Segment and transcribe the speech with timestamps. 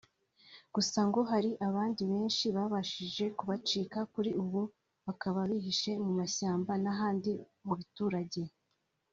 [0.75, 4.61] Gusa ngo hari abandi benshi babashije kubacika kuri ubu
[5.05, 7.31] bakaba bihishe mu mashyamba n’ahandi
[7.65, 8.41] mu biturage